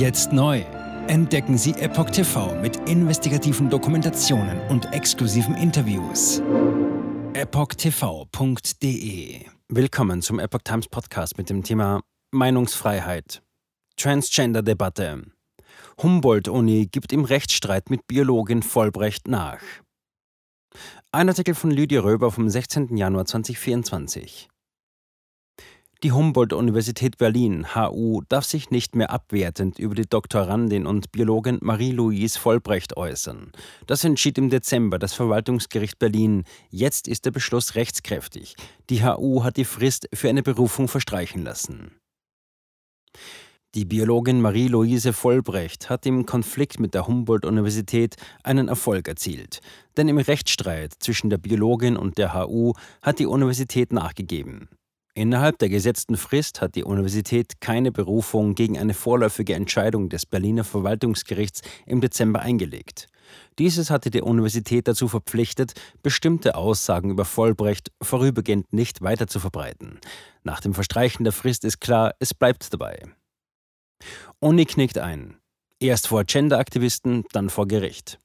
[0.00, 0.60] Jetzt neu.
[1.08, 6.40] Entdecken Sie Epoch TV mit investigativen Dokumentationen und exklusiven Interviews.
[7.34, 8.64] EpochTV.de
[9.68, 12.00] Willkommen zum Epoch Times Podcast mit dem Thema
[12.30, 13.42] Meinungsfreiheit.
[13.98, 15.24] Transgender-Debatte.
[16.02, 19.60] Humboldt-Uni gibt im Rechtsstreit mit Biologin Vollbrecht nach.
[21.12, 22.96] Ein Artikel von Lydia Röber vom 16.
[22.96, 24.49] Januar 2024.
[26.02, 32.38] Die Humboldt-Universität Berlin, HU, darf sich nicht mehr abwertend über die Doktorandin und Biologin Marie-Louise
[32.38, 33.52] Vollbrecht äußern.
[33.86, 36.44] Das entschied im Dezember das Verwaltungsgericht Berlin.
[36.70, 38.56] Jetzt ist der Beschluss rechtskräftig.
[38.88, 41.90] Die HU hat die Frist für eine Berufung verstreichen lassen.
[43.74, 49.60] Die Biologin Marie-Louise Vollbrecht hat im Konflikt mit der Humboldt-Universität einen Erfolg erzielt.
[49.98, 54.70] Denn im Rechtsstreit zwischen der Biologin und der HU hat die Universität nachgegeben.
[55.14, 60.62] Innerhalb der gesetzten Frist hat die Universität keine Berufung gegen eine vorläufige Entscheidung des Berliner
[60.62, 63.08] Verwaltungsgerichts im Dezember eingelegt.
[63.58, 70.00] Dieses hatte die Universität dazu verpflichtet, bestimmte Aussagen über Vollbrecht vorübergehend nicht weiter zu verbreiten.
[70.44, 73.02] Nach dem Verstreichen der Frist ist klar, es bleibt dabei.
[74.38, 75.36] Uni knickt ein.
[75.80, 78.18] Erst vor Genderaktivisten, dann vor Gericht.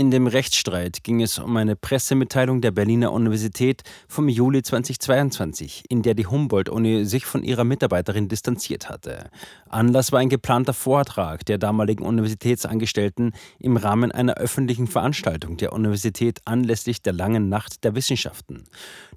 [0.00, 6.00] In dem Rechtsstreit ging es um eine Pressemitteilung der Berliner Universität vom Juli 2022, in
[6.00, 9.28] der die Humboldt-Uni sich von ihrer Mitarbeiterin distanziert hatte.
[9.68, 16.38] Anlass war ein geplanter Vortrag der damaligen Universitätsangestellten im Rahmen einer öffentlichen Veranstaltung der Universität
[16.46, 18.64] anlässlich der langen Nacht der Wissenschaften.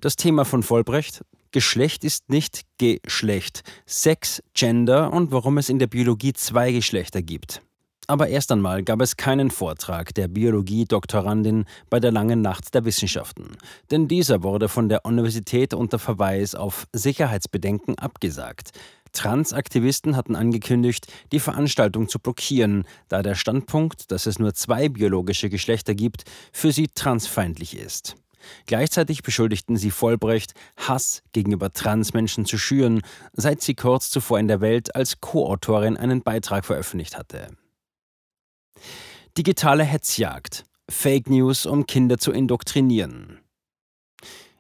[0.02, 1.24] Das Thema von Vollbrecht
[1.54, 7.62] Geschlecht ist nicht Geschlecht, Sex, Gender und warum es in der Biologie zwei Geschlechter gibt.
[8.08, 13.56] Aber erst einmal gab es keinen Vortrag der Biologie-Doktorandin bei der langen Nacht der Wissenschaften,
[13.92, 18.72] denn dieser wurde von der Universität unter Verweis auf Sicherheitsbedenken abgesagt.
[19.14, 25.50] Transaktivisten hatten angekündigt, die Veranstaltung zu blockieren, da der Standpunkt, dass es nur zwei biologische
[25.50, 28.16] Geschlechter gibt, für sie transfeindlich ist.
[28.66, 34.60] Gleichzeitig beschuldigten sie Vollbrecht, Hass gegenüber Transmenschen zu schüren, seit sie kurz zuvor in der
[34.60, 37.48] Welt als Co-Autorin einen Beitrag veröffentlicht hatte.
[39.36, 40.64] Digitale Hetzjagd.
[40.88, 43.40] Fake News, um Kinder zu indoktrinieren.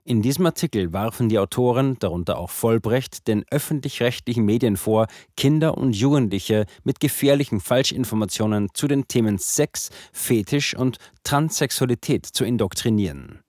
[0.03, 5.06] In diesem Artikel warfen die Autoren, darunter auch Vollbrecht, den öffentlich-rechtlichen Medien vor,
[5.38, 13.44] Kinder und Jugendliche mit gefährlichen Falschinformationen zu den Themen Sex, Fetisch und Transsexualität zu indoktrinieren.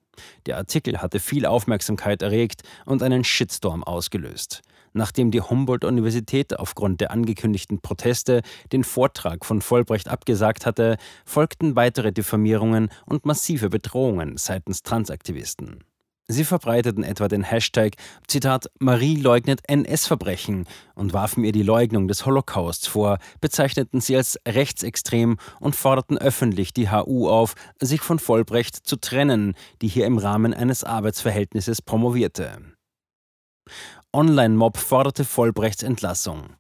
[0.45, 4.61] Der Artikel hatte viel Aufmerksamkeit erregt und einen Shitstorm ausgelöst.
[4.94, 10.97] Nachdem die Humboldt-Universität aufgrund der angekündigten Proteste den Vortrag von Vollbrecht abgesagt hatte,
[11.27, 15.84] folgten weitere Diffamierungen und massive Bedrohungen seitens Transaktivisten.
[16.27, 17.97] Sie verbreiteten etwa den Hashtag
[18.27, 24.38] Zitat Marie leugnet NS-Verbrechen und warfen ihr die Leugnung des Holocausts vor, bezeichneten sie als
[24.49, 30.16] rechtsextrem und forderten öffentlich die HU auf, sich von Vollbrecht zu trennen, die hier im
[30.16, 32.74] Rahmen eines Arbeitsverhältnisses promovierte.
[34.15, 36.55] Online-Mob forderte Vollbrechts Entlassung.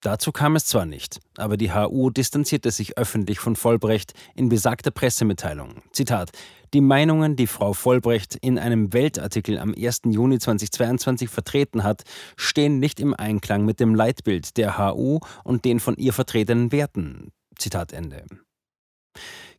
[0.00, 4.90] Dazu kam es zwar nicht, aber die HU distanzierte sich öffentlich von Vollbrecht in besagter
[4.90, 5.82] Pressemitteilung.
[5.92, 6.30] Zitat:
[6.72, 10.02] Die Meinungen, die Frau Vollbrecht in einem Weltartikel am 1.
[10.06, 12.04] Juni 2022 vertreten hat,
[12.34, 17.30] stehen nicht im Einklang mit dem Leitbild der HU und den von ihr vertretenen Werten.
[17.58, 18.24] Zitat Ende.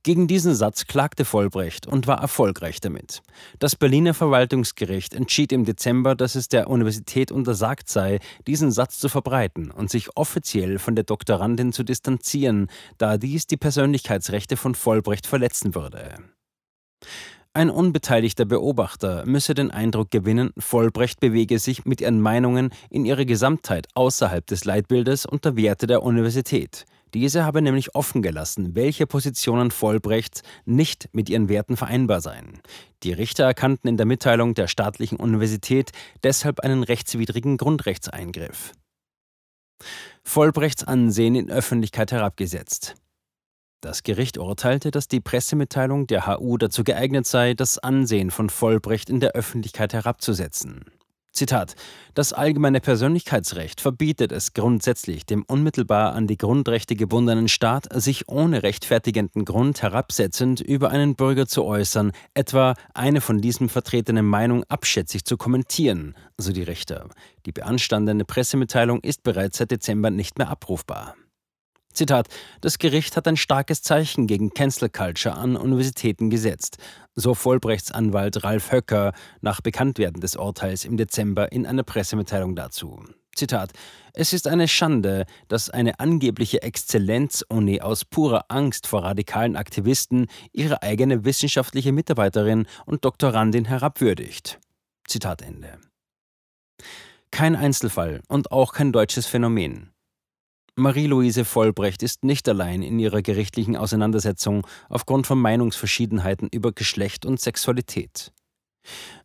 [0.06, 3.24] Gegen diesen Satz klagte Vollbrecht und war erfolgreich damit.
[3.58, 9.10] Das Berliner Verwaltungsgericht entschied im Dezember, dass es der Universität untersagt sei, diesen Satz zu
[9.10, 12.68] verbreiten und sich offiziell von der Doktorandin zu distanzieren,
[13.00, 16.20] da dies die Persönlichkeitsrechte von Vollbrecht verletzen würde.
[17.56, 23.24] Ein unbeteiligter Beobachter müsse den Eindruck gewinnen, Vollbrecht bewege sich mit ihren Meinungen in ihrer
[23.24, 26.84] Gesamtheit außerhalb des Leitbildes und der Werte der Universität.
[27.14, 32.60] Diese habe nämlich offen gelassen, welche Positionen Vollbrechts nicht mit ihren Werten vereinbar seien.
[33.04, 35.94] Die Richter erkannten in der Mitteilung der staatlichen Universität
[36.26, 38.74] deshalb einen rechtswidrigen Grundrechtseingriff.
[40.26, 42.98] Vollbrechts Ansehen in Öffentlichkeit herabgesetzt.
[43.86, 49.12] Das Gericht urteilte, dass die Pressemitteilung der HU dazu geeignet sei, das Ansehen von Vollbrecht
[49.12, 50.86] in der Öffentlichkeit herabzusetzen.
[51.32, 51.76] Zitat:
[52.16, 58.64] Das allgemeine Persönlichkeitsrecht verbietet es grundsätzlich dem unmittelbar an die Grundrechte gebundenen Staat, sich ohne
[58.64, 65.26] rechtfertigenden Grund herabsetzend über einen Bürger zu äußern, etwa eine von diesem vertretene Meinung abschätzig
[65.26, 67.08] zu kommentieren, so die Richter.
[67.46, 71.14] Die beanstandende Pressemitteilung ist bereits seit Dezember nicht mehr abrufbar.
[71.96, 72.28] Zitat:
[72.62, 76.78] Das Gericht hat ein starkes Zeichen gegen Cancel Culture an Universitäten gesetzt,
[77.16, 83.02] so Vollbrechts Anwalt Ralf Höcker nach Bekanntwerden des Urteils im Dezember in einer Pressemitteilung dazu.
[83.34, 83.72] Zitat:
[84.14, 90.84] Es ist eine Schande, dass eine angebliche Exzellenz-Uni aus purer Angst vor radikalen Aktivisten ihre
[90.84, 94.60] eigene wissenschaftliche Mitarbeiterin und Doktorandin herabwürdigt.
[95.08, 95.80] Zitat Ende.
[97.32, 99.95] Kein Einzelfall und auch kein deutsches Phänomen.
[100.78, 107.40] Marie-Louise Vollbrecht ist nicht allein in ihrer gerichtlichen Auseinandersetzung aufgrund von Meinungsverschiedenheiten über Geschlecht und
[107.40, 108.34] Sexualität.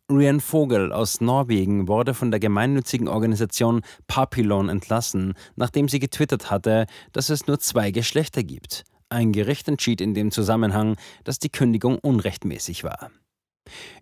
[0.09, 6.85] Rian Vogel aus Norwegen wurde von der gemeinnützigen Organisation Papillon entlassen, nachdem sie getwittert hatte,
[7.11, 8.85] dass es nur zwei Geschlechter gibt.
[9.09, 10.95] Ein Gericht entschied in dem Zusammenhang,
[11.25, 13.11] dass die Kündigung unrechtmäßig war.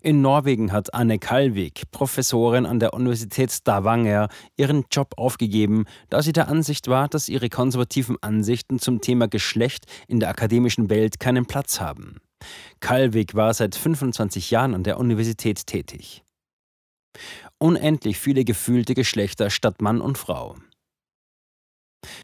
[0.02, 6.32] In Norwegen hat Anne Kalvik, Professorin an der Universität Stavanger, ihren Job aufgegeben, da sie
[6.32, 11.46] der Ansicht war, dass ihre konservativen Ansichten zum Thema Geschlecht in der akademischen Welt keinen
[11.46, 12.16] Platz haben.
[12.80, 16.24] Kalvik war seit 25 Jahren an der Universität tätig.
[17.58, 20.56] Unendlich viele gefühlte Geschlechter statt Mann und Frau.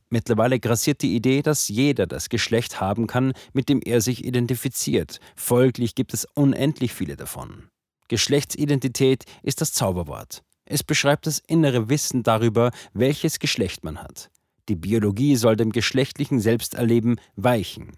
[0.09, 5.21] Mittlerweile grassiert die Idee, dass jeder das Geschlecht haben kann, mit dem er sich identifiziert.
[5.35, 7.69] Folglich gibt es unendlich viele davon.
[8.09, 10.43] Geschlechtsidentität ist das Zauberwort.
[10.65, 14.31] Es beschreibt das innere Wissen darüber, welches Geschlecht man hat.
[14.69, 17.93] Die Biologie soll dem geschlechtlichen Selbsterleben weichen.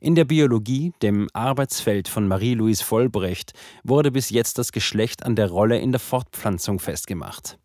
[0.00, 3.52] In der Biologie, dem Arbeitsfeld von Marie-Louise Vollbrecht,
[3.82, 7.58] wurde bis jetzt das Geschlecht an der Rolle in der Fortpflanzung festgemacht.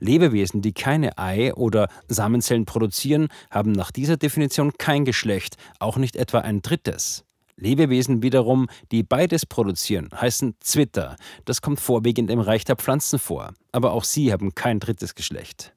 [0.00, 6.16] Lebewesen, die keine Ei- oder Samenzellen produzieren, haben nach dieser Definition kein Geschlecht, auch nicht
[6.16, 7.24] etwa ein drittes.
[7.56, 11.16] Lebewesen wiederum, die beides produzieren, heißen Zwitter.
[11.44, 15.74] Das kommt vorwiegend im Reich der Pflanzen vor, aber auch sie haben kein drittes Geschlecht.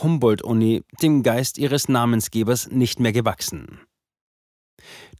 [0.00, 3.80] Humboldt-Uni, dem Geist ihres Namensgebers nicht mehr gewachsen.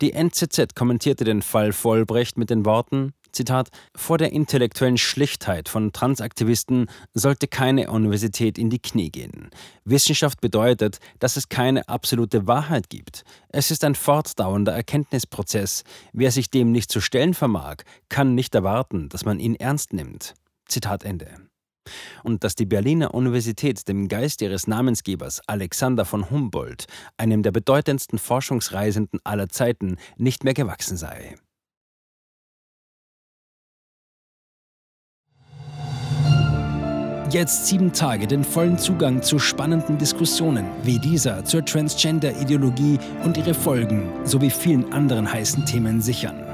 [0.01, 5.93] Die NZZ kommentierte den Fall Vollbrecht mit den Worten: Zitat, vor der intellektuellen Schlichtheit von
[5.93, 9.51] Transaktivisten sollte keine Universität in die Knie gehen.
[9.85, 13.25] Wissenschaft bedeutet, dass es keine absolute Wahrheit gibt.
[13.49, 15.85] Es ist ein fortdauernder Erkenntnisprozess.
[16.13, 17.77] Wer sich dem nicht zu stellen vermag,
[18.09, 20.35] kann nicht erwarten, dass man ihn ernst nimmt.
[20.67, 21.49] Zitat Ende.
[22.23, 26.87] Und dass die Berliner Universität dem Geist ihres Namensgebers Alexander von Humboldt,
[27.17, 31.37] einem der bedeutendsten Forschungsreisenden aller Zeiten, nicht mehr gewachsen sei.
[37.31, 43.53] Jetzt sieben Tage den vollen Zugang zu spannenden Diskussionen wie dieser zur Transgender-Ideologie und ihre
[43.53, 46.48] Folgen sowie vielen anderen heißen Themen sichern.